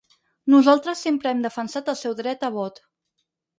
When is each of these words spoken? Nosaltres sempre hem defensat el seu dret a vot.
Nosaltres 0.53 1.03
sempre 1.09 1.29
hem 1.35 1.45
defensat 1.45 1.93
el 1.95 1.99
seu 2.01 2.17
dret 2.25 2.49
a 2.51 2.53
vot. 2.59 2.85